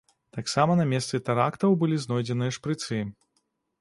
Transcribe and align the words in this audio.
Таксама 0.35 0.77
на 0.79 0.85
месцы 0.93 1.21
тэрактаў 1.29 1.77
былі 1.83 2.01
знойдзеныя 2.07 2.57
шпрыцы. 2.59 3.03